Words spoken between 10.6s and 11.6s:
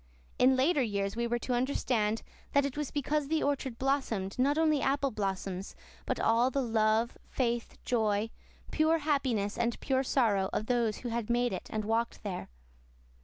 those who had made